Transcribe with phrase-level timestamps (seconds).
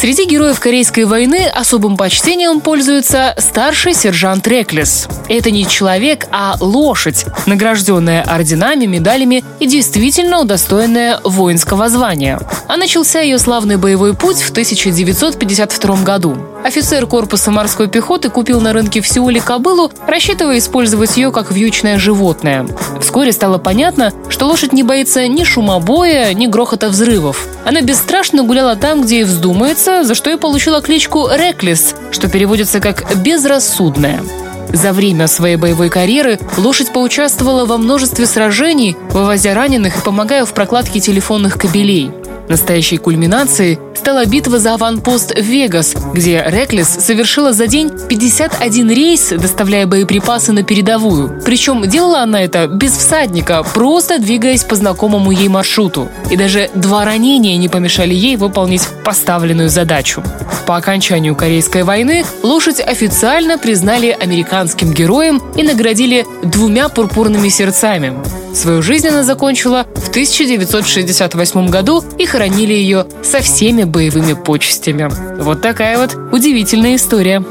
[0.00, 5.08] Среди героев Корейской войны особым почтением пользуется старший сержант Реклес.
[5.28, 12.40] Это не человек, а лошадь, награжденная орденами, медалями и действительно удостоенная воинского звания.
[12.68, 16.36] А начался ее славный боевой путь в 1952 году.
[16.64, 21.98] Офицер корпуса морской пехоты купил на рынке в Сеуле кобылу, рассчитывая использовать ее как вьючное
[21.98, 22.66] животное.
[23.00, 27.46] Вскоре стало понятно, что лошадь не боится ни шума боя, ни грохота взрывов.
[27.64, 32.80] Она бесстрашно гуляла там, где ей вздумается, за что и получила кличку «Реклис», что переводится
[32.80, 34.22] как «безрассудная».
[34.72, 40.52] За время своей боевой карьеры лошадь поучаствовала во множестве сражений, вывозя раненых и помогая в
[40.52, 42.10] прокладке телефонных кабелей.
[42.48, 49.86] Настоящей кульминацией стала битва за аванпост Вегас, где Реклес совершила за день 51 рейс, доставляя
[49.86, 51.40] боеприпасы на передовую.
[51.44, 56.08] Причем делала она это без всадника, просто двигаясь по знакомому ей маршруту.
[56.30, 60.22] И даже два ранения не помешали ей выполнить поставленную задачу.
[60.66, 68.14] По окончанию Корейской войны лошадь официально признали американским героем и наградили двумя пурпурными сердцами.
[68.54, 75.10] Свою жизнь она закончила в 1968 году и хоронили ее со всеми боевыми почестями.
[75.42, 77.42] Вот такая вот удивительная история.